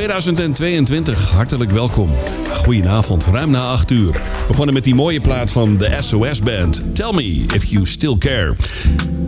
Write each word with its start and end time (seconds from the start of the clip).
2022, 0.00 1.30
hartelijk 1.30 1.70
welkom. 1.70 2.10
Goedenavond, 2.52 3.26
ruim 3.26 3.50
na 3.50 3.70
8 3.70 3.90
uur. 3.90 4.12
We 4.12 4.44
begonnen 4.46 4.74
met 4.74 4.84
die 4.84 4.94
mooie 4.94 5.20
plaat 5.20 5.50
van 5.50 5.76
de 5.76 5.96
SOS 5.98 6.42
Band. 6.42 6.94
Tell 6.94 7.12
me 7.12 7.44
if 7.54 7.64
you 7.64 7.86
still 7.86 8.18
care. 8.18 8.56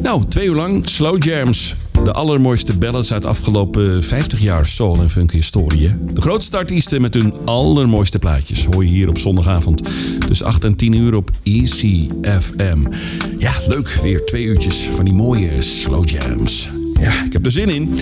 Nou, 0.02 0.24
twee 0.28 0.46
uur 0.46 0.54
lang 0.54 0.88
slow 0.88 1.24
jams. 1.24 1.74
De 2.02 2.12
allermooiste 2.12 2.78
ballads 2.78 3.12
uit 3.12 3.22
de 3.22 3.28
afgelopen 3.28 4.02
50 4.02 4.40
jaar 4.40 4.66
soul 4.66 5.00
en 5.00 5.10
funk 5.10 5.32
historie. 5.32 5.94
De 6.12 6.20
grootste 6.20 6.56
artiesten 6.56 7.00
met 7.00 7.14
hun 7.14 7.34
allermooiste 7.44 8.18
plaatjes 8.18 8.64
hoor 8.64 8.84
je 8.84 8.90
hier 8.90 9.08
op 9.08 9.18
zondagavond. 9.18 9.82
Tussen 10.26 10.46
8 10.46 10.64
en 10.64 10.76
10 10.76 10.92
uur 10.92 11.14
op 11.14 11.30
ECFM. 11.42 12.86
Ja, 13.38 13.52
leuk. 13.68 13.98
Weer 14.02 14.24
twee 14.24 14.44
uurtjes 14.44 14.76
van 14.76 15.04
die 15.04 15.14
mooie 15.14 15.62
slow 15.62 16.08
jams. 16.08 16.68
Ja, 17.00 17.24
ik 17.24 17.32
heb 17.32 17.44
er 17.44 17.52
zin 17.52 17.68
in. 17.68 17.94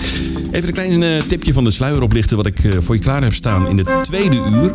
Even 0.51 0.67
een 0.67 0.73
klein 0.73 1.03
eh, 1.03 1.21
tipje 1.21 1.53
van 1.53 1.63
de 1.63 1.71
sluier 1.71 2.01
oplichten 2.01 2.37
wat 2.37 2.45
ik 2.45 2.63
eh, 2.63 2.71
voor 2.79 2.95
je 2.95 3.01
klaar 3.01 3.23
heb 3.23 3.33
staan 3.33 3.67
in 3.67 3.77
het 3.77 4.03
tweede 4.03 4.35
uur. 4.35 4.73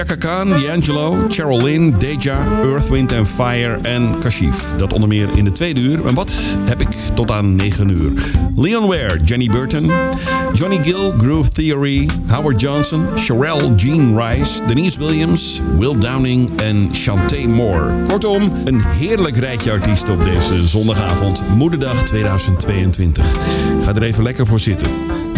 Chaka 0.00 0.16
Khan, 0.16 0.48
D'Angelo, 0.48 1.28
Cheryl 1.28 1.60
Lynn, 1.60 1.90
Deja, 1.98 2.62
Earth, 2.62 2.88
Wind 2.88 3.12
Fire 3.28 3.78
en 3.82 4.18
Kashif. 4.18 4.76
Dat 4.76 4.92
onder 4.92 5.08
meer 5.08 5.28
in 5.34 5.44
de 5.44 5.52
tweede 5.52 5.80
uur. 5.80 6.06
En 6.06 6.14
wat 6.14 6.32
heb 6.64 6.80
ik 6.80 6.88
tot 7.14 7.30
aan 7.30 7.56
9 7.56 7.88
uur? 7.88 8.12
Leon 8.56 8.86
Ware, 8.86 9.20
Jenny 9.24 9.46
Burton, 9.46 9.90
Johnny 10.52 10.82
Gill, 10.82 11.12
Groove 11.16 11.50
Theory, 11.50 12.08
Howard 12.28 12.60
Johnson, 12.60 13.06
Sherelle 13.16 13.74
Jean 13.74 14.20
Rice, 14.20 14.64
Denise 14.66 14.98
Williams, 14.98 15.60
Will 15.78 15.98
Downing 15.98 16.60
en 16.60 16.88
Shantae 16.92 17.48
Moore. 17.48 18.02
Kortom, 18.08 18.52
een 18.64 18.82
heerlijk 18.84 19.36
rijtje 19.36 19.70
artiesten 19.70 20.14
op 20.14 20.24
deze 20.24 20.66
zondagavond, 20.66 21.44
Moederdag 21.56 22.02
2022. 22.02 23.24
Ga 23.84 23.94
er 23.94 24.02
even 24.02 24.22
lekker 24.22 24.46
voor 24.46 24.60
zitten. 24.60 24.88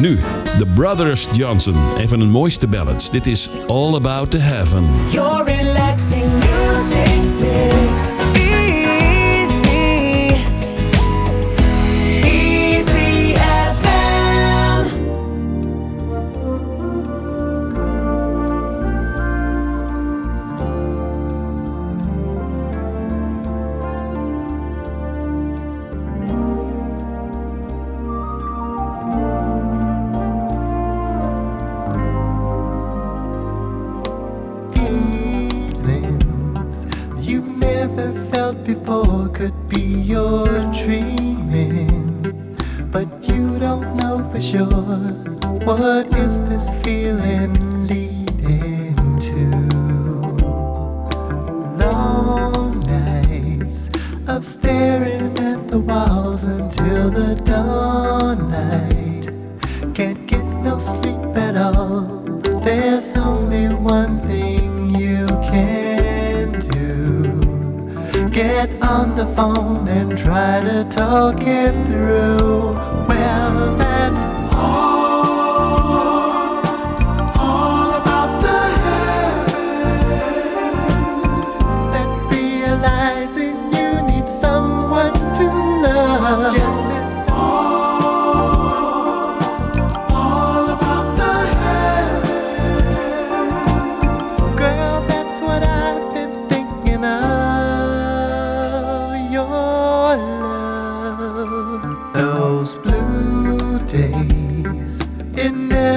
Nu, 0.01 0.19
The 0.59 0.67
Brothers 0.75 1.29
Johnson. 1.33 1.75
Een 1.99 2.09
van 2.09 2.21
hun 2.21 2.31
mooiste 2.31 2.69
ballads. 2.69 3.11
Dit 3.11 3.27
is 3.27 3.49
All 3.67 3.95
About 3.95 4.31
the 4.31 4.39
Heaven. 4.39 4.85
Your 5.11 5.45
relaxing 5.45 6.25
music. 6.33 8.22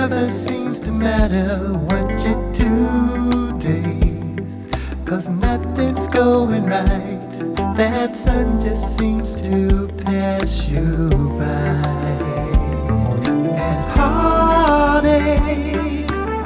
Never 0.07 0.31
seems 0.31 0.79
to 0.79 0.91
matter 0.91 1.73
what 1.87 2.11
you 2.23 2.35
do 2.53 3.57
days. 3.57 4.67
Cause 5.03 5.29
nothing's 5.29 6.05
going 6.07 6.67
right. 6.67 7.27
That 7.75 8.15
sun 8.15 8.59
just 8.59 8.97
seems 8.99 9.41
to 9.41 9.87
pass 10.03 10.67
you 10.67 11.09
by. 11.39 11.81
And 13.57 13.91
heartaches 13.97 15.41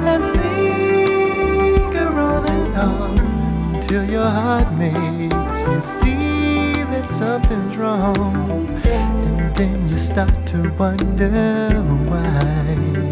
that 0.00 0.20
linger 0.40 2.08
on 2.18 2.48
and 2.48 2.74
on 2.78 3.80
till 3.82 4.08
your 4.08 4.24
heart 4.24 4.72
makes 4.72 5.60
you 5.68 5.80
see 5.82 6.82
that 6.92 7.06
something's 7.06 7.76
wrong. 7.76 8.68
And 8.86 9.54
then 9.54 9.86
you 9.86 9.98
start 9.98 10.46
to 10.46 10.70
wonder 10.78 11.82
why. 12.08 13.09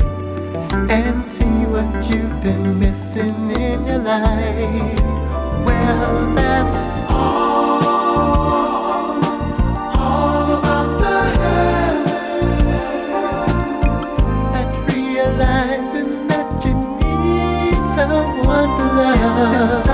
And 0.90 1.30
see 1.30 1.45
what 1.45 2.09
you've 2.09 2.42
been 2.42 2.78
missing 2.78 3.50
in 3.50 3.87
your 3.87 3.99
life. 3.99 5.00
Well, 5.66 6.35
that's 6.35 6.75
all. 7.11 7.83
All 10.00 10.59
about 10.59 10.90
the 11.02 11.16
that 14.54 14.71
realizing 14.95 16.26
that 16.28 16.64
you 16.64 16.75
need 16.75 17.83
someone 17.95 18.71
to 18.78 18.85
love. 18.97 19.88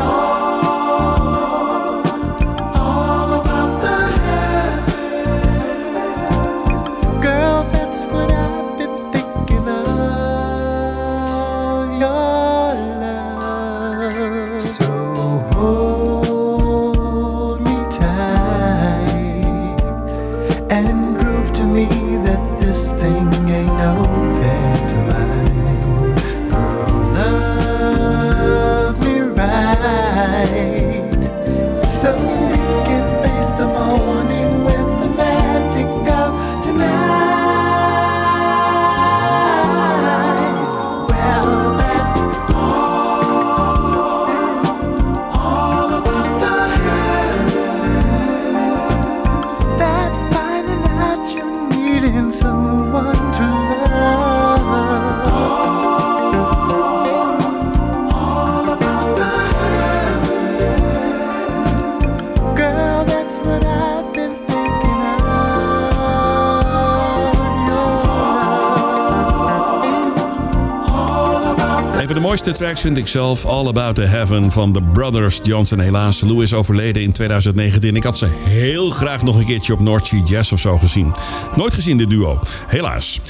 Mooiste 72.35 72.65
tracks 72.65 72.81
vind 72.81 72.99
ik 72.99 73.07
zelf 73.07 73.47
All 73.47 73.67
About 73.67 73.95
the 73.95 74.03
Heaven 74.03 74.53
van 74.53 74.73
The 74.73 74.83
Brothers 74.83 75.41
Johnson. 75.43 75.79
Helaas, 75.79 76.21
Lou 76.21 76.43
is 76.43 76.55
overleden 76.55 77.03
in 77.03 77.13
2019. 77.13 77.97
Ik 77.97 78.03
had 78.03 78.19
ze 78.19 78.27
heel 78.45 78.91
graag 78.91 79.23
nog 79.23 79.39
een 79.39 79.45
keertje 79.45 79.73
op 79.73 79.81
North 79.81 80.07
Sea 80.07 80.23
Jazz 80.25 80.53
of 80.53 80.61
zo 80.61 80.79
gezien. 80.79 81.15
Nooit 81.57 81.75
gezien, 81.75 81.97
dit 81.97 82.11
duo. 82.11 82.41
Helaas. 82.67 83.21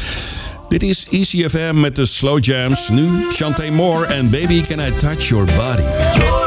Dit 0.69 0.83
is 0.83 1.07
ECFM 1.11 1.81
met 1.81 1.97
de 1.97 2.07
Slow 2.07 2.45
Jams. 2.45 2.89
Nu 2.89 3.27
Shantae 3.33 3.71
Moore 3.71 4.07
en 4.07 4.31
Baby 4.31 4.63
Can 4.63 4.87
I 4.87 4.93
Touch 4.99 5.29
Your 5.29 5.45
Body. 5.45 6.44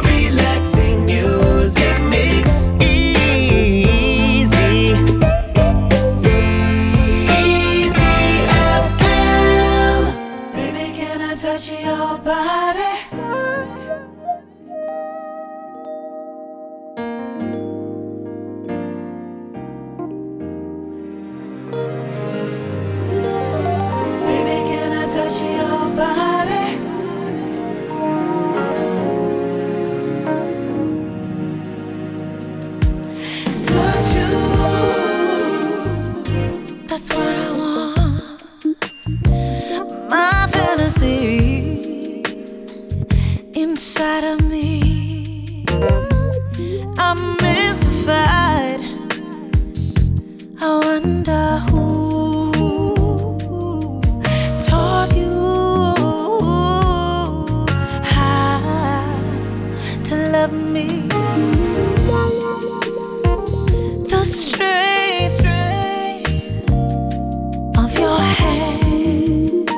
Hands 68.42 69.72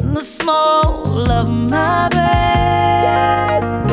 in 0.00 0.14
the 0.14 0.24
small 0.24 1.30
of 1.30 1.50
my 1.50 2.08
bed. 2.10 3.87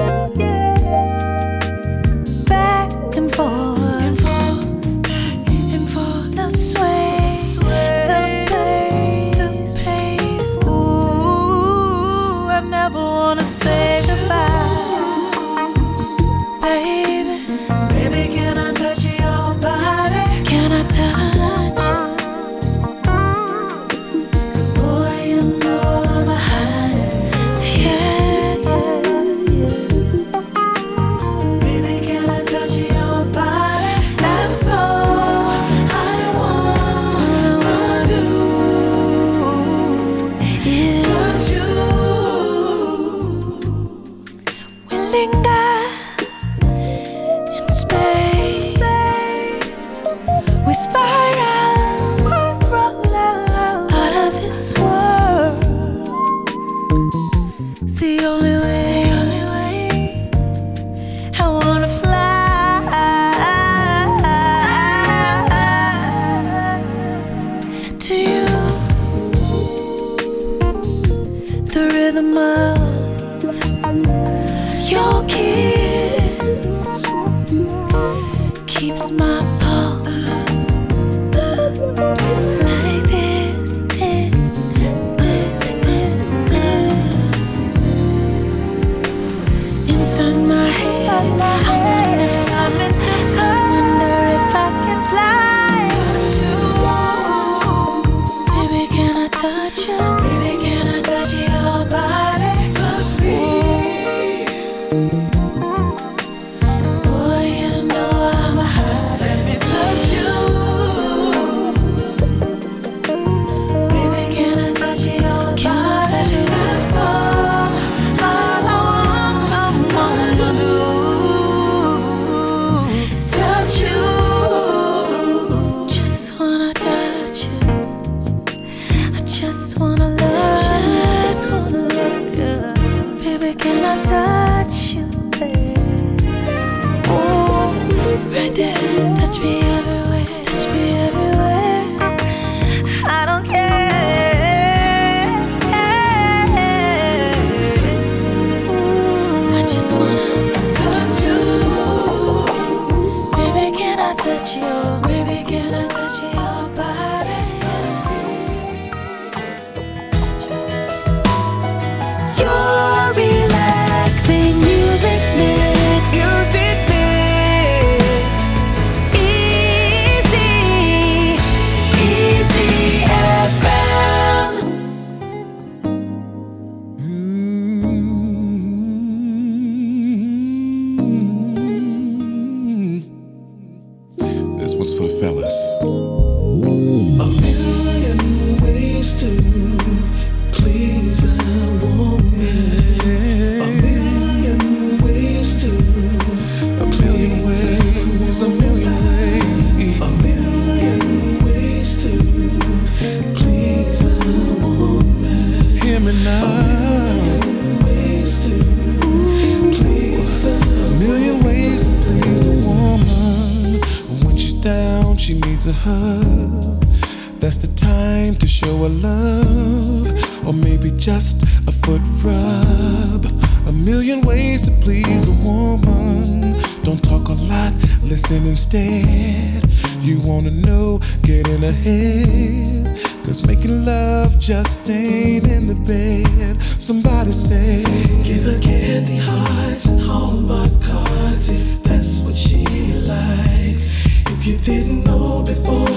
That's 215.85 217.59
the 217.59 217.71
time 217.75 218.35
to 218.37 218.47
show 218.47 218.73
a 218.73 218.89
love, 218.89 220.47
or 220.47 220.51
maybe 220.53 220.89
just 220.89 221.43
a 221.67 221.71
foot 221.71 222.01
rub. 222.25 223.21
A 223.67 223.71
million 223.71 224.21
ways 224.21 224.63
to 224.63 224.83
please 224.83 225.27
a 225.27 225.31
woman. 225.47 226.57
Don't 226.83 227.03
talk 227.03 227.27
a 227.27 227.33
lot, 227.33 227.71
listen 228.01 228.47
instead. 228.47 229.63
You 230.01 230.21
wanna 230.21 230.49
know, 230.49 230.97
get 231.21 231.47
in 231.49 231.63
ahead. 231.63 232.97
Cause 233.23 233.45
making 233.45 233.85
love 233.85 234.41
just 234.41 234.89
ain't 234.89 235.47
in 235.47 235.67
the 235.67 235.75
bed. 235.75 236.63
Somebody 236.63 237.31
say, 237.31 237.83
Give 238.23 238.43
her 238.45 238.59
candy 238.59 239.19
hearts 239.21 239.85
and 239.85 240.01
Hallmark 240.01 240.69
cards 240.81 241.49
if 241.49 241.83
that's 241.83 242.21
what 242.21 242.35
she 242.35 242.65
likes. 243.05 244.04
You 244.45 244.57
didn't 244.57 245.05
know 245.05 245.41
before, 245.43 245.94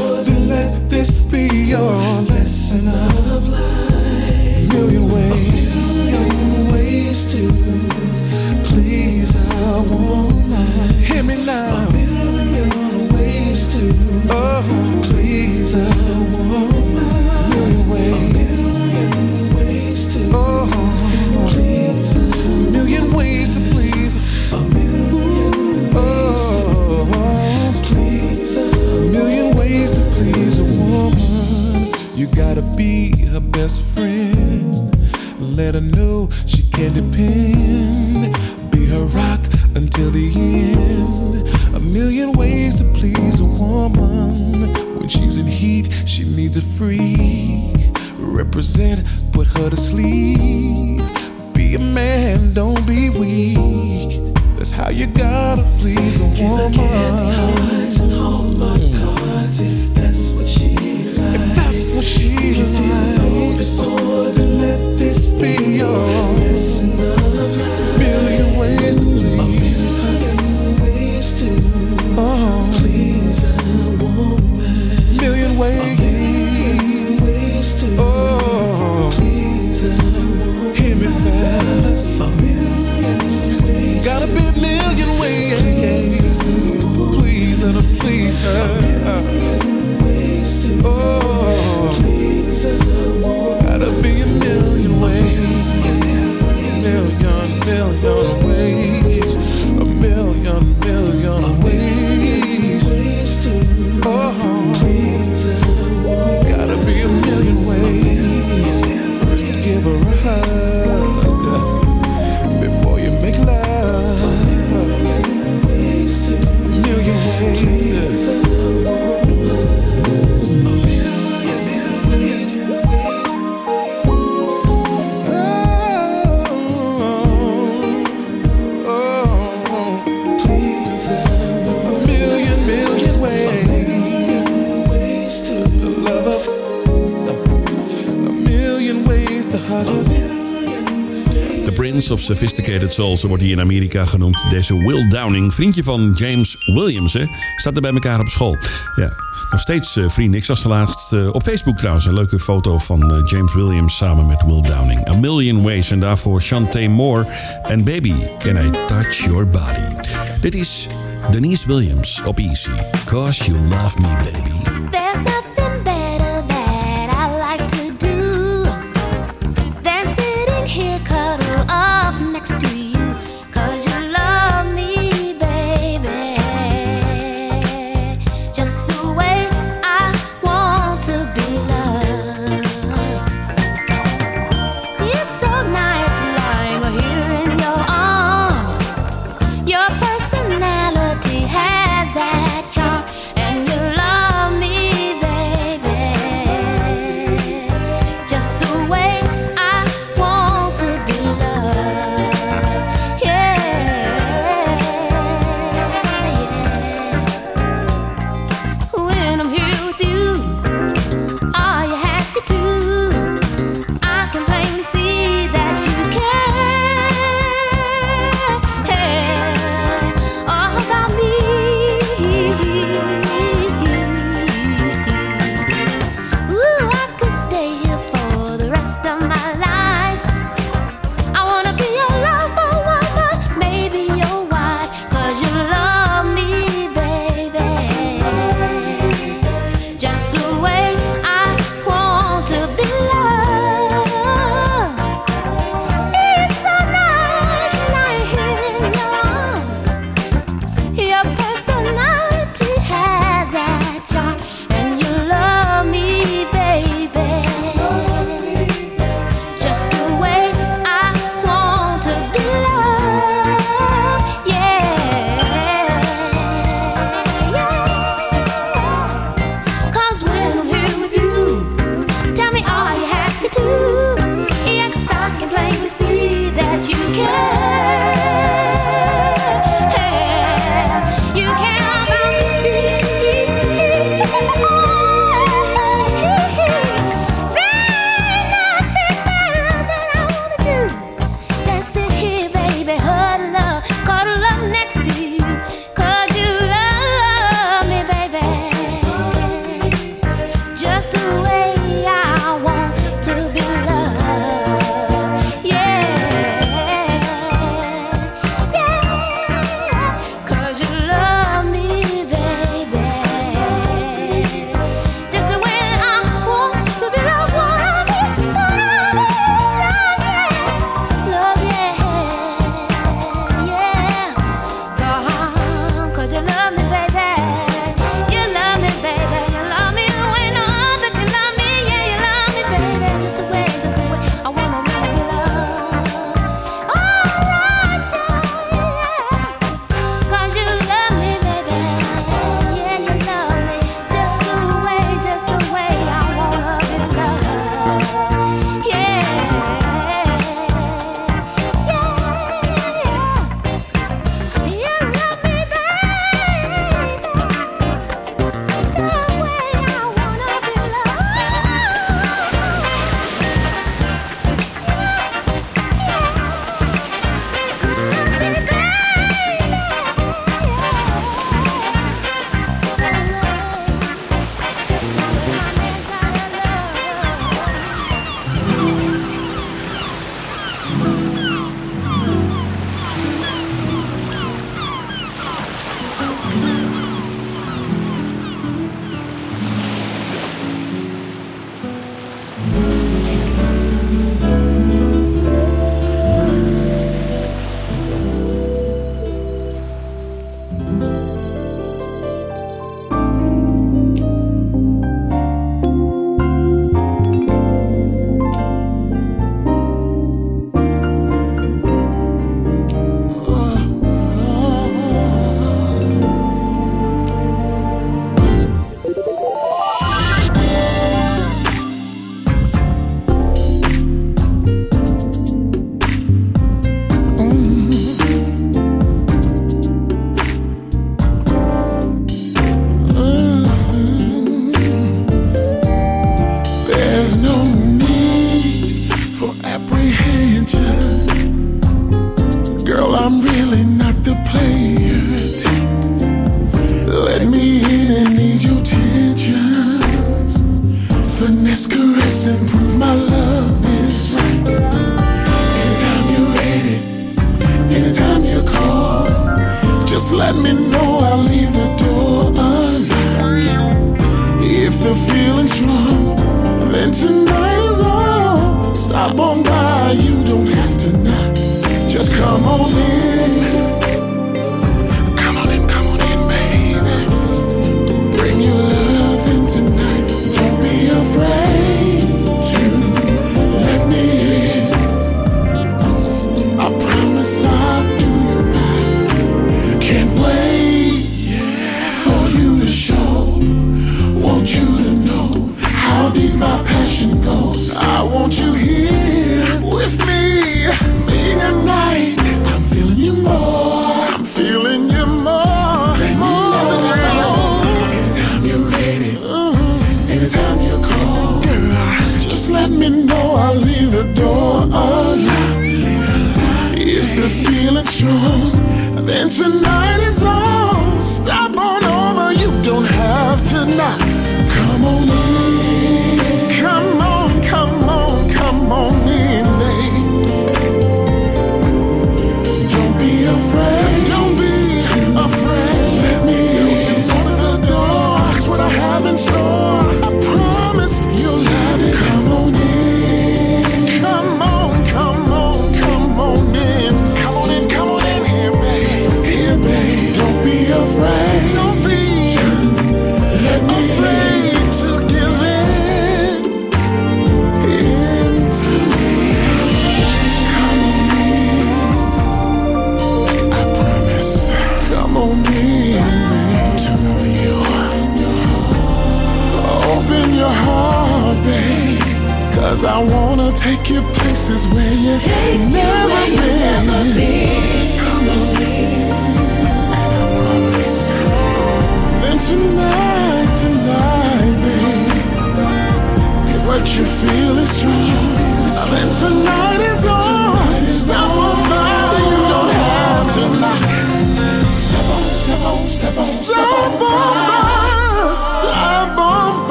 Of 142.11 142.21
Sophisticated 142.21 142.93
Soul, 142.93 143.17
zo 143.17 143.29
wordt 143.29 143.43
hij 143.43 143.53
in 143.53 143.61
Amerika 143.61 144.05
genoemd. 144.05 144.47
Deze 144.51 144.79
Will 144.79 145.09
Downing, 145.09 145.55
vriendje 145.55 145.83
van 145.83 146.15
James 146.17 146.57
Williams, 146.67 147.13
hè, 147.13 147.25
staat 147.57 147.75
er 147.75 147.83
bij 147.83 147.93
elkaar 147.93 148.21
op 148.21 148.29
school. 148.29 148.57
Ja, 148.95 149.13
nog 149.51 149.61
steeds 149.61 149.97
eh, 149.97 150.09
vrienden. 150.09 150.39
Ik 150.39 150.45
zag 150.45 150.59
ze 150.59 150.69
laatst 150.69 151.13
eh, 151.13 151.35
op 151.35 151.43
Facebook 151.43 151.79
trouwens 151.79 152.07
een 152.07 152.15
leuke 152.15 152.41
foto 152.41 152.79
van 152.79 153.13
eh, 153.13 153.21
James 153.25 153.55
Williams 153.55 153.97
samen 153.97 154.27
met 154.27 154.43
Will 154.43 154.63
Downing. 154.63 155.09
A 155.09 155.15
Million 155.15 155.63
Ways 155.63 155.91
en 155.91 156.01
daarvoor 156.01 156.43
Shantae 156.43 156.89
Moore 156.89 157.27
en 157.63 157.85
Baby, 157.85 158.15
Can 158.39 158.57
I 158.57 158.71
Touch 158.87 159.25
Your 159.25 159.49
Body? 159.49 160.09
Dit 160.41 160.55
is 160.55 160.87
Denise 161.31 161.67
Williams 161.67 162.23
op 162.25 162.39
Easy. 162.39 162.71
Cause 163.05 163.45
You 163.45 163.59
Love 163.59 164.01
Me 164.01 164.15
Baby. 164.15 165.38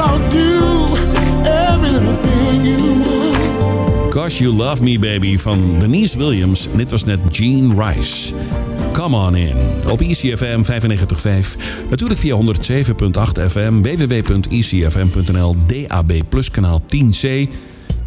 I'll 0.00 0.28
do 0.28 0.38
you. 0.38 0.80
Cause 4.10 4.42
You 4.42 4.52
Love 4.52 4.82
Me 4.82 4.98
Baby 4.98 5.38
van 5.38 5.78
Denise 5.78 6.18
Williams. 6.18 6.68
Dit 6.76 6.90
was 6.90 7.04
net 7.04 7.20
Gene 7.30 7.84
Rice. 7.84 8.34
Come 8.92 9.16
On 9.16 9.36
In. 9.36 9.56
Op 9.88 10.00
ICFM 10.00 10.62
95.5. 10.62 11.56
Natuurlijk 11.88 12.20
via 12.20 12.36
107.8 12.36 12.42
FM, 13.48 13.82
www.icfm.nl, 13.82 15.56
DAB 15.66 16.12
plus 16.28 16.50
kanaal 16.50 16.80
10C 16.82 17.48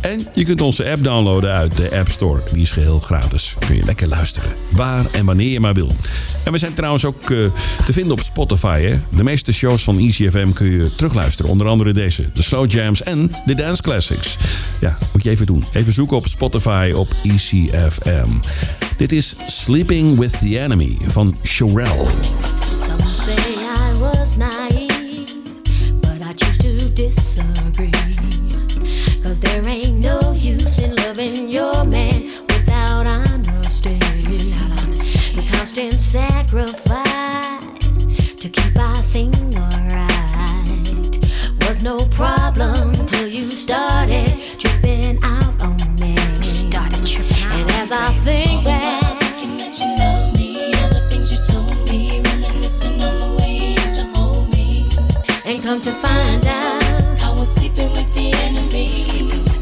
en 0.04 0.28
je 0.34 0.46
kunt 0.46 0.62
onze 0.62 0.90
app 0.90 1.04
downloaden 1.04 1.52
uit 1.52 1.78
de 1.78 1.98
App 1.98 2.10
Store. 2.10 2.42
Die 2.52 2.62
is 2.62 2.72
geheel 2.72 3.00
gratis. 3.00 3.56
Kun 3.66 3.76
je 3.76 3.86
lekker 3.86 4.08
luisteren. 4.08 4.54
Waar 4.72 5.06
en 5.12 5.26
wanneer 5.26 5.50
je 5.50 5.60
maar 5.60 5.74
wil. 5.74 5.96
En 6.46 6.52
we 6.52 6.58
zijn 6.58 6.74
trouwens 6.74 7.06
ook 7.06 7.32
eh, 7.32 7.38
te 7.86 7.94
vinden 7.94 8.12
op 8.12 8.20
Spotify. 8.20 8.98
De 9.16 9.24
meeste 9.24 9.54
shows 9.54 9.84
van 9.84 9.98
ECFM 9.98 10.52
kun 10.52 10.68
je 10.68 10.96
terugluisteren. 10.96 11.52
Onder 11.52 11.68
andere 11.68 11.94
deze. 11.94 12.26
De 12.34 12.42
Slow 12.44 12.72
Jams 12.72 13.04
en 13.04 13.32
de 13.46 13.56
Dance 13.56 13.82
Classics. 13.82 14.38
Ja, 14.82 14.98
moet 15.14 15.24
je 15.24 15.30
even 15.30 15.46
doen. 15.46 15.66
Even 15.74 15.94
zoeken 15.94 16.18
op 16.18 16.28
Spotify 16.28 16.92
op 16.96 17.16
ECFM. 17.24 18.30
Dit 18.98 19.12
is 19.12 19.36
Sleeping 19.46 20.20
with 20.20 20.40
the 20.40 20.60
Enemy 20.60 20.98
van 21.08 21.38
Sherelle. 21.44 22.12
Some 22.76 23.16
say 23.16 23.36
I 23.36 23.98
was 24.00 24.38
but 26.02 26.22
I 26.22 26.34
choose 26.36 26.58
to 26.58 26.94
disagree. 26.94 27.92
Cause 29.34 29.40
there 29.40 29.68
ain't 29.68 29.96
no 29.96 30.32
use 30.34 30.88
in 30.88 30.96
loving 30.98 31.50
your 31.50 31.84
man 31.86 32.26
without 32.50 33.08
honesty. 33.08 33.98
Without 34.30 34.84
honesty. 34.84 35.34
The 35.34 35.42
constant 35.52 35.94
sacrifice 35.94 36.86
to 38.36 38.48
keep 38.48 38.78
our 38.78 38.96
thing 38.98 39.34
alright 39.58 41.18
was 41.66 41.82
no 41.82 41.98
problem 42.12 42.94
till 43.08 43.28
you 43.28 43.50
started 43.50 44.30
tripping 44.60 45.18
out 45.24 45.64
on 45.64 45.80
me. 46.00 46.16
Started 46.44 47.04
tripping 47.04 47.44
out 47.44 47.60
and 47.60 47.72
as 47.72 47.92
I 47.92 48.12
think 48.12 48.64
back. 48.66 49.04
come 55.64 55.80
to 55.80 55.92
find 55.92 56.46
out 56.46 56.63
sleeping. 58.94 59.53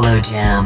Slow 0.00 0.18
Jam. 0.22 0.59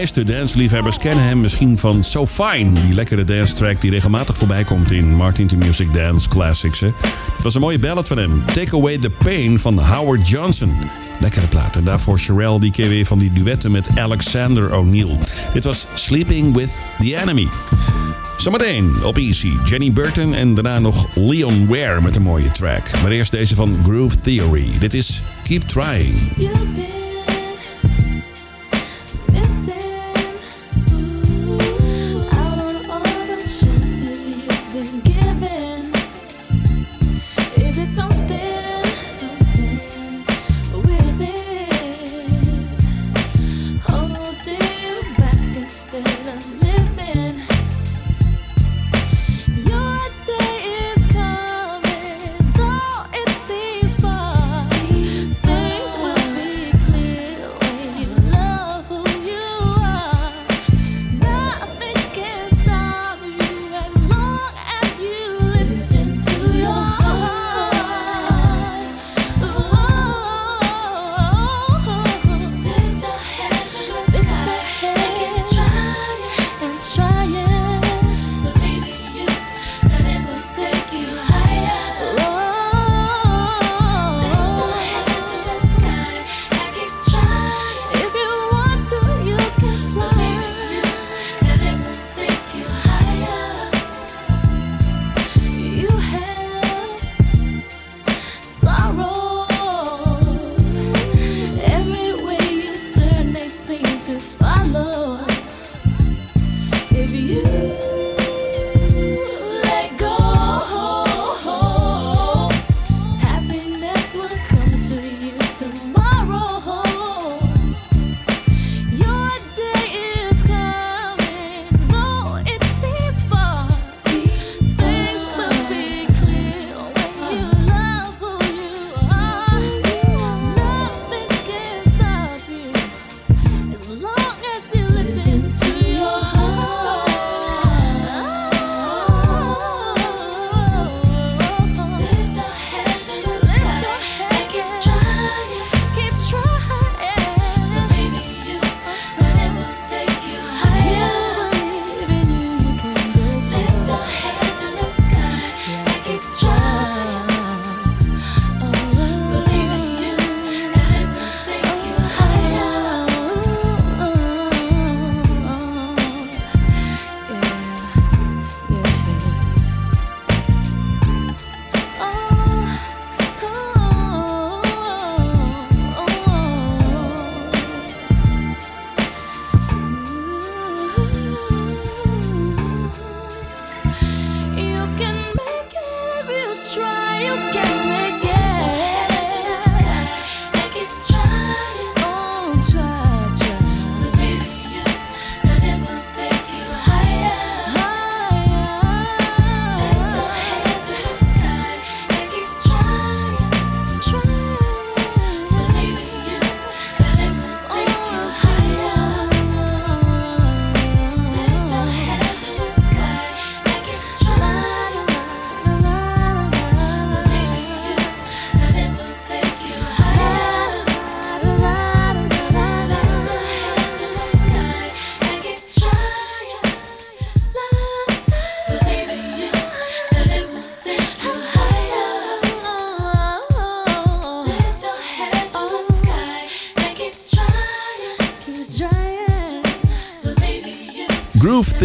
meeste 0.00 0.24
dansliefhebbers 0.24 0.98
kennen 0.98 1.24
hem 1.24 1.40
misschien 1.40 1.78
van 1.78 2.04
So 2.04 2.26
Fine, 2.26 2.80
die 2.80 2.94
lekkere 2.94 3.24
dance 3.24 3.54
track 3.54 3.80
die 3.80 3.90
regelmatig 3.90 4.36
voorbij 4.36 4.64
komt 4.64 4.92
in 4.92 5.14
Martin 5.14 5.46
to 5.46 5.56
Music 5.56 5.92
Dance 5.92 6.28
Classics. 6.28 6.80
Hè. 6.80 6.86
Het 7.34 7.42
was 7.42 7.54
een 7.54 7.60
mooie 7.60 7.78
ballad 7.78 8.06
van 8.06 8.18
hem, 8.18 8.44
Take 8.44 8.76
Away 8.76 8.98
the 8.98 9.10
Pain 9.10 9.58
van 9.58 9.78
Howard 9.78 10.28
Johnson. 10.28 10.78
Lekkere 11.18 11.46
plaat. 11.46 11.76
En 11.76 11.84
daarvoor 11.84 12.18
Sherelle 12.18 12.60
die 12.60 12.70
keer 12.70 12.88
weer 12.88 13.06
van 13.06 13.18
die 13.18 13.32
duetten 13.32 13.70
met 13.70 13.88
Alexander 13.98 14.76
O'Neill. 14.76 15.18
Dit 15.52 15.64
was 15.64 15.86
Sleeping 15.94 16.54
with 16.54 16.80
the 16.98 17.20
Enemy. 17.20 17.48
Zometeen 18.36 19.04
op 19.04 19.16
Easy, 19.16 19.52
Jenny 19.64 19.92
Burton 19.92 20.34
en 20.34 20.54
daarna 20.54 20.78
nog 20.78 21.06
Leon 21.14 21.66
Ware 21.66 22.00
met 22.00 22.16
een 22.16 22.22
mooie 22.22 22.50
track. 22.50 23.00
Maar 23.02 23.10
eerst 23.10 23.30
deze 23.30 23.54
van 23.54 23.78
Groove 23.84 24.20
Theory. 24.20 24.78
Dit 24.78 24.94
is 24.94 25.22
Keep 25.42 25.62
Trying. 25.62 26.18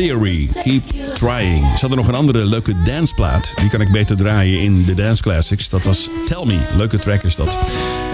Theory, 0.06 0.50
Keep 0.60 0.84
Trying. 1.14 1.66
Ze 1.66 1.80
hadden 1.80 1.98
nog 1.98 2.08
een 2.08 2.16
andere 2.16 2.46
leuke 2.46 2.82
danceplaat. 2.82 3.54
Die 3.56 3.70
kan 3.70 3.82
ik 3.82 3.92
beter 3.92 4.18
draaien 4.18 4.60
in 4.60 4.84
de 4.84 4.94
Dance 4.94 5.22
Classics. 5.22 5.70
Dat 5.70 5.84
was 5.84 6.10
Tell 6.26 6.46
Me. 6.46 6.60
Leuke 6.78 7.00
track 7.00 7.24
is 7.24 7.36
dat. 7.36 7.58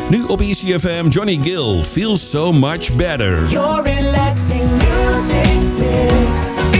Nu 0.09 0.23
op 0.23 0.41
ECFM 0.41 1.09
Johnny 1.09 1.39
Gill. 1.41 1.83
feels 1.83 2.29
so 2.29 2.51
much 2.51 2.95
better. 2.95 3.49
Your 3.49 3.83
relaxing 3.83 4.69
music 4.71 5.51
mix. 5.77 6.70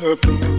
purple. 0.00 0.55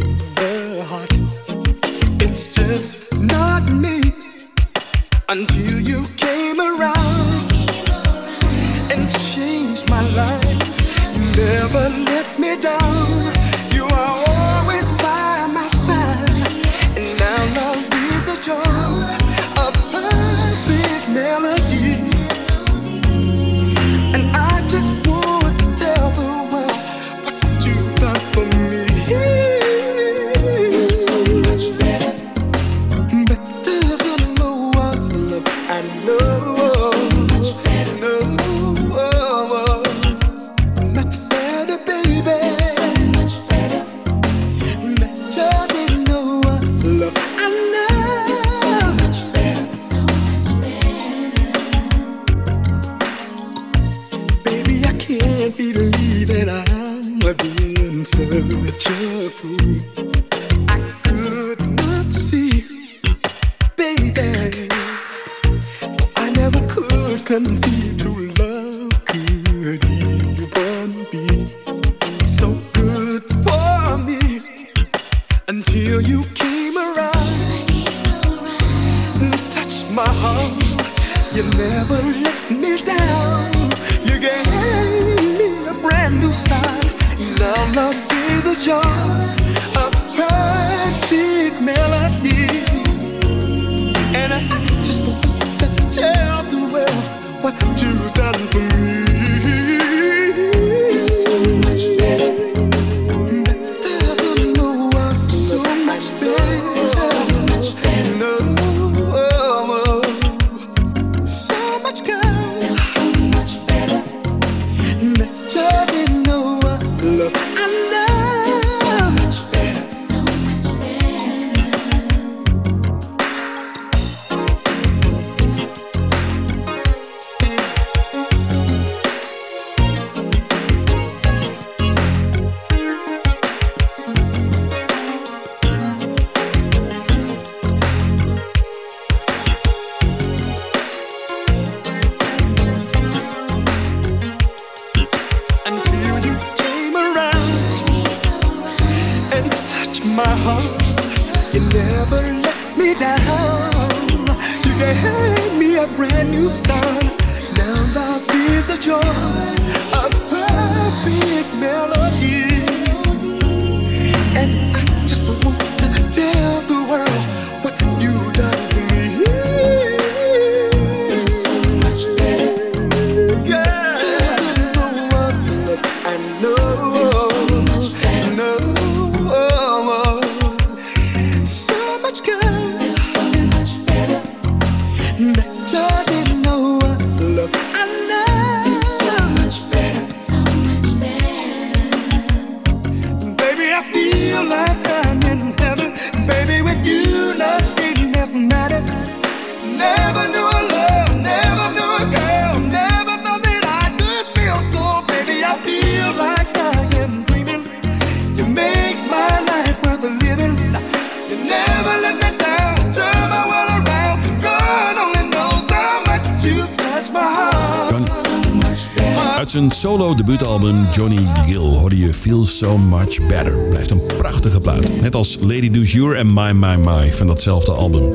Zijn 219.47 219.71
solo 219.71 220.15
debuutalbum 220.15 220.87
Johnny 220.93 221.19
Gill 221.45 221.57
hoorde 221.57 221.97
je 221.97 222.13
Feel 222.13 222.45
So 222.45 222.77
Much 222.77 223.27
Better. 223.27 223.63
Blijft 223.69 223.91
een 223.91 224.01
prachtige 224.17 224.59
plaat. 224.59 225.01
Net 225.01 225.15
als 225.15 225.37
Lady 225.41 225.71
Dujour 225.71 226.15
en 226.15 226.33
My 226.33 226.51
My 226.51 226.75
My 226.75 227.13
van 227.13 227.27
datzelfde 227.27 227.71
album. 227.71 228.11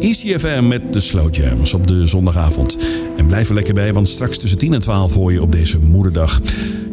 ECFM 0.00 0.68
met 0.68 0.92
de 0.92 1.00
Slow 1.00 1.34
Jams 1.34 1.74
op 1.74 1.86
de 1.86 2.06
zondagavond. 2.06 2.78
En 3.16 3.26
blijf 3.26 3.48
er 3.48 3.54
lekker 3.54 3.74
bij, 3.74 3.92
want 3.92 4.08
straks 4.08 4.38
tussen 4.38 4.58
10 4.58 4.74
en 4.74 4.80
12 4.80 5.14
hoor 5.14 5.32
je 5.32 5.42
op 5.42 5.52
deze 5.52 5.78
moederdag... 5.78 6.40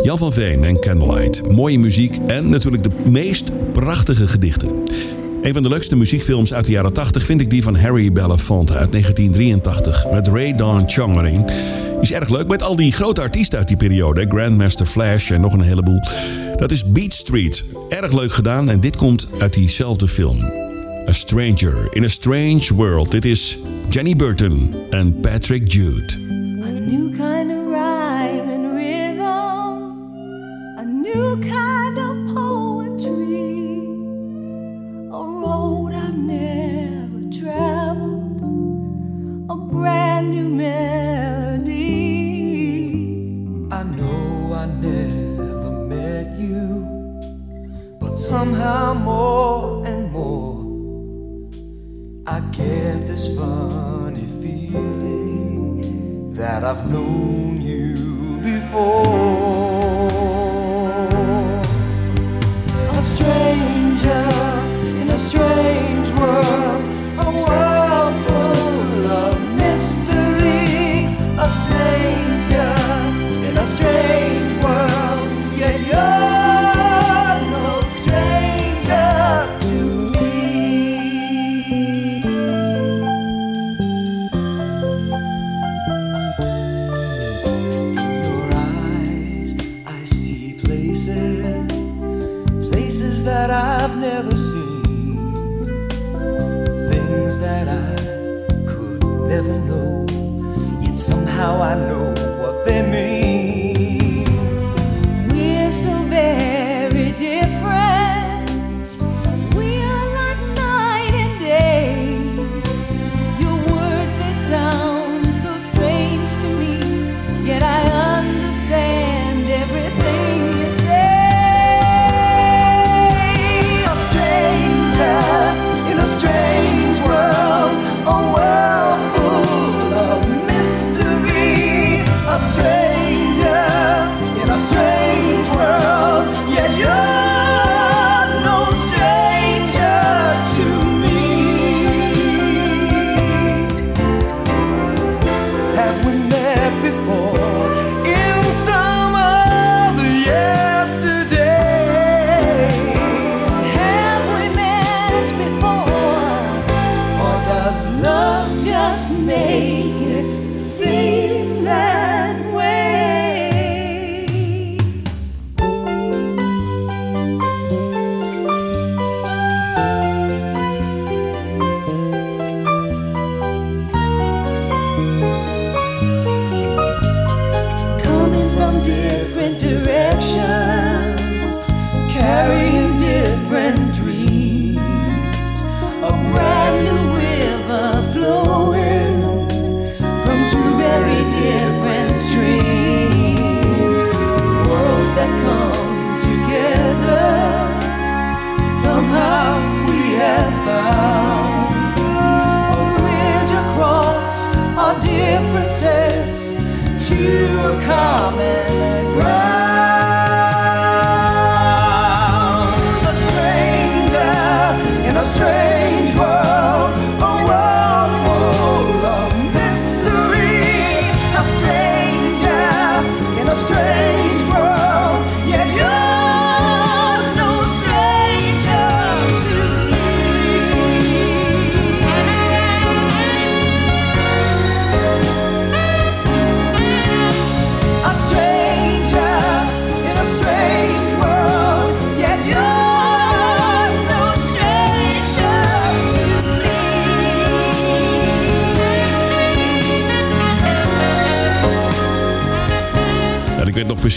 Jan 0.03 0.17
van 0.17 0.33
Veen 0.33 0.63
en 0.63 0.79
Candlelight. 0.79 1.51
Mooie 1.51 1.79
muziek 1.79 2.15
en 2.27 2.49
natuurlijk 2.49 2.83
de 2.83 3.09
meest 3.09 3.51
prachtige 3.73 4.27
gedichten. 4.27 4.69
Een 5.41 5.53
van 5.53 5.63
de 5.63 5.69
leukste 5.69 5.95
muziekfilms 5.95 6.53
uit 6.53 6.65
de 6.65 6.71
jaren 6.71 6.93
80 6.93 7.25
vind 7.25 7.41
ik 7.41 7.49
die 7.49 7.63
van 7.63 7.75
Harry 7.75 8.11
Belafonte 8.11 8.77
uit 8.77 8.91
1983 8.91 10.11
met 10.11 10.27
Ray 10.27 10.55
Dawn 10.55 10.83
Chong 10.87 11.17
erin 11.17 11.45
is 12.01 12.13
erg 12.13 12.29
leuk 12.29 12.47
met 12.47 12.63
al 12.63 12.75
die 12.75 12.91
grote 12.91 13.21
artiesten 13.21 13.59
uit 13.59 13.67
die 13.67 13.77
periode. 13.77 14.25
Grandmaster 14.29 14.85
Flash 14.85 15.31
en 15.31 15.41
nog 15.41 15.53
een 15.53 15.61
heleboel. 15.61 16.01
Dat 16.55 16.71
is 16.71 16.91
Beat 16.91 17.13
Street. 17.13 17.65
Erg 17.89 18.13
leuk 18.13 18.33
gedaan 18.33 18.69
en 18.69 18.79
dit 18.79 18.95
komt 18.95 19.27
uit 19.39 19.53
diezelfde 19.53 20.07
film. 20.07 20.41
A 21.09 21.11
Stranger 21.11 21.87
in 21.91 22.03
a 22.03 22.07
Strange 22.07 22.67
World. 22.75 23.11
Dit 23.11 23.25
is 23.25 23.57
Jenny 23.89 24.15
Burton 24.15 24.75
en 24.89 25.19
Patrick 25.19 25.71
Jude. 25.71 26.26
somehow 48.27 48.93
more 48.93 49.85
and 49.85 50.11
more 50.11 50.57
I 52.27 52.41
get 52.51 53.07
this 53.07 53.37
funny 53.37 54.27
feeling 54.41 55.83
that 56.33 56.65
I've 56.65 56.91
known 56.91 57.61
you 57.61 58.39
before. 58.43 59.46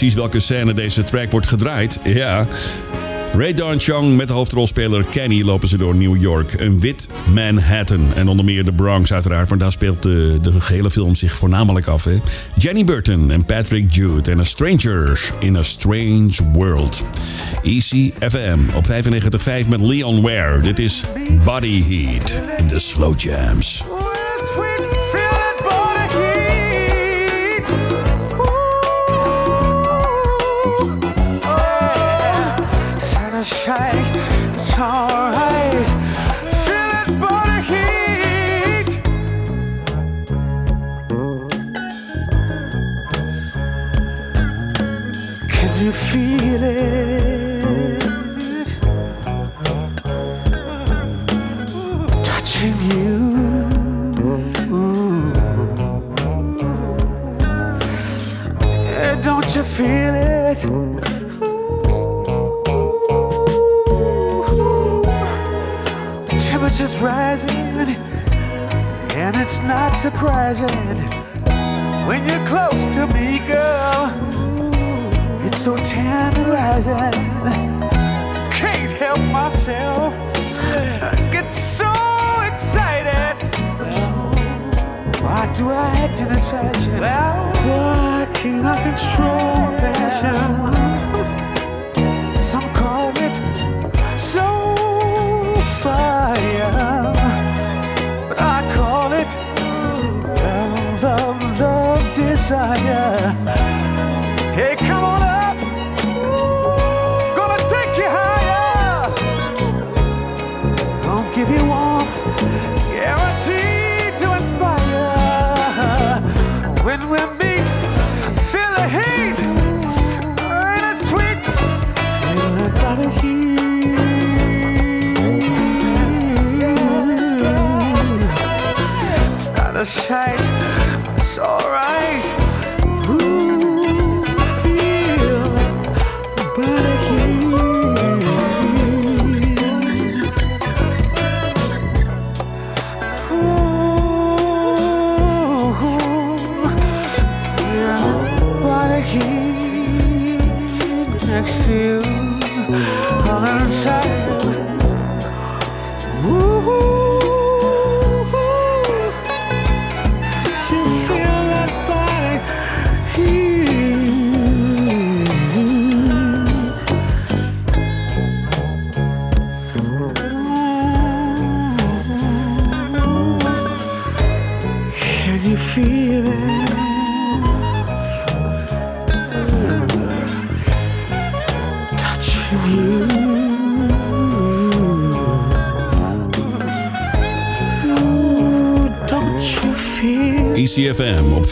precies 0.01 0.19
welke 0.19 0.39
scène 0.39 0.73
deze 0.73 1.03
track 1.03 1.31
wordt 1.31 1.47
gedraaid. 1.47 1.99
Ja. 2.03 2.47
Ray 3.31 3.53
Don 3.53 3.79
Chong 3.79 4.15
met 4.15 4.27
de 4.27 4.33
hoofdrolspeler 4.33 5.05
Kenny 5.05 5.41
lopen 5.43 5.67
ze 5.67 5.77
door 5.77 5.95
New 5.95 6.21
York. 6.21 6.53
Een 6.59 6.79
wit 6.79 7.07
Manhattan. 7.33 8.13
En 8.15 8.27
onder 8.27 8.45
meer 8.45 8.65
de 8.65 8.73
Bronx 8.73 9.13
uiteraard, 9.13 9.49
want 9.49 9.61
daar 9.61 9.71
speelt 9.71 10.03
de, 10.03 10.39
de 10.41 10.61
gehele 10.61 10.91
film 10.91 11.15
zich 11.15 11.35
voornamelijk 11.35 11.87
af. 11.87 12.07
Jenny 12.55 12.83
Burton 12.83 13.31
en 13.31 13.45
Patrick 13.45 13.93
Jude 13.93 14.31
en 14.31 14.39
A 14.39 14.43
Stranger 14.43 15.31
in 15.39 15.55
a 15.55 15.63
Strange 15.63 16.33
World. 16.53 17.05
Easy 17.63 18.13
FM 18.19 18.59
op 18.75 18.85
95.5 18.87 19.67
met 19.69 19.79
Leon 19.79 20.21
Ware. 20.21 20.61
Dit 20.61 20.79
is 20.79 21.03
Body 21.45 21.83
Heat 21.83 22.41
in 22.57 22.67
de 22.67 22.79
Slow 22.79 23.19
Jams. 23.19 23.83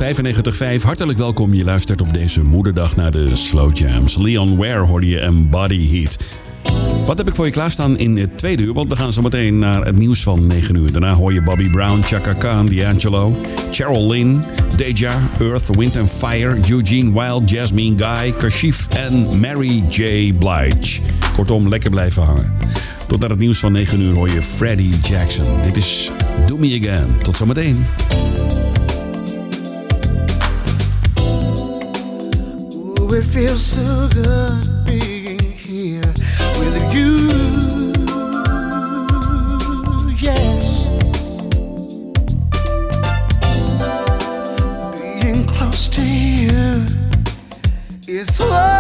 95.5. 0.04 0.82
Hartelijk 0.82 1.18
welkom. 1.18 1.54
Je 1.54 1.64
luistert 1.64 2.02
op 2.02 2.14
deze 2.14 2.44
moederdag 2.44 2.96
naar 2.96 3.12
de 3.12 3.36
Slow 3.36 3.78
Jams. 3.78 4.18
Leon 4.18 4.58
Ware 4.58 4.80
hoorde 4.80 5.08
je 5.08 5.20
en 5.20 5.50
Body 5.50 5.90
Heat. 5.90 6.18
Wat 7.06 7.18
heb 7.18 7.28
ik 7.28 7.36
voor 7.36 7.46
je 7.46 7.52
klaarstaan 7.52 7.98
in 7.98 8.18
het 8.18 8.38
tweede 8.38 8.64
uur? 8.64 8.74
Want 8.74 8.90
we 8.90 8.96
gaan 8.96 9.14
zo 9.14 9.22
meteen 9.22 9.60
naar 9.60 9.86
het 9.86 9.96
nieuws 9.96 10.24
van 10.24 10.48
9 10.48 10.76
uur. 10.76 10.92
Daarna 10.92 11.14
hoor 11.14 11.34
je 11.34 11.44
Bobby 11.44 11.70
Brown, 11.70 12.02
Chaka 12.02 12.34
Khan, 12.34 12.66
D'Angelo, 12.66 13.42
Cheryl 13.72 14.08
Lynn, 14.08 14.44
Deja, 14.76 15.20
Earth, 15.40 15.76
Wind 15.76 15.98
and 15.98 16.12
Fire, 16.12 16.58
Eugene 16.70 17.12
Wild, 17.12 17.50
Jasmine 17.50 17.98
Guy, 17.98 18.32
Kashif 18.32 18.88
en 18.90 19.40
Mary 19.40 19.84
J. 19.90 20.34
Blige. 20.34 21.02
Kortom, 21.36 21.70
lekker 21.70 21.90
blijven 21.90 22.24
hangen. 22.24 22.54
Tot 23.08 23.20
naar 23.20 23.30
het 23.30 23.40
nieuws 23.40 23.60
van 23.60 23.72
9 23.72 24.02
uur 24.02 24.14
hoor 24.14 24.30
je 24.30 24.42
Freddie 24.42 25.00
Jackson. 25.00 25.46
Dit 25.64 25.78
is 25.78 26.12
Do 26.46 26.58
Me 26.58 26.80
Again. 26.82 27.22
Tot 27.22 27.38
zometeen. 27.38 27.76
meteen. 27.76 28.29
feels 33.40 33.62
so 33.62 34.10
good 34.10 34.86
being 34.86 35.40
here 35.40 36.14
with 36.60 36.76
you. 36.94 37.94
Yes, 40.20 40.88
being 45.00 45.46
close 45.48 45.88
to 45.88 46.02
you 46.02 46.86
is 48.10 48.38
what. 48.40 48.79